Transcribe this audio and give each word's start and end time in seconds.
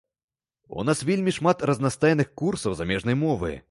У 0.79 0.85
нас 0.89 1.03
вельмі 1.11 1.35
шмат 1.37 1.63
разнастайных 1.73 2.35
курсаў 2.43 2.71
замежнай 2.85 3.23
мовы. 3.27 3.57